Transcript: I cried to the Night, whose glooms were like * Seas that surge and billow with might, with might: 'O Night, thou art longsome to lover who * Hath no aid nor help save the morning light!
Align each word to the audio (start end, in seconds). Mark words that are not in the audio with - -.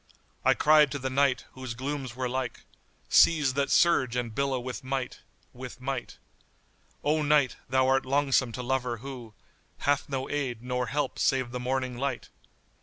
I 0.43 0.55
cried 0.55 0.91
to 0.93 0.97
the 0.97 1.11
Night, 1.11 1.45
whose 1.51 1.75
glooms 1.75 2.15
were 2.15 2.27
like 2.27 2.61
* 2.89 3.07
Seas 3.21 3.53
that 3.53 3.69
surge 3.69 4.15
and 4.15 4.33
billow 4.33 4.59
with 4.59 4.83
might, 4.83 5.19
with 5.53 5.79
might: 5.79 6.17
'O 7.03 7.21
Night, 7.21 7.57
thou 7.69 7.87
art 7.87 8.03
longsome 8.05 8.51
to 8.53 8.63
lover 8.63 8.97
who 9.05 9.35
* 9.57 9.77
Hath 9.85 10.09
no 10.09 10.27
aid 10.27 10.63
nor 10.63 10.87
help 10.87 11.19
save 11.19 11.51
the 11.51 11.59
morning 11.59 11.97
light! 11.99 12.29